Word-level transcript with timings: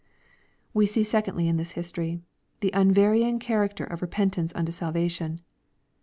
We 0.73 0.87
see 0.87 1.03
secondly 1.03 1.47
in 1.47 1.57
this 1.57 1.73
history, 1.73 2.21
the 2.61 2.71
unvarying 2.73 3.37
char^ 3.39 3.69
acter 3.69 3.87
of 3.87 4.01
repentance 4.01 4.51
unto 4.55 4.71
salvation. 4.71 5.41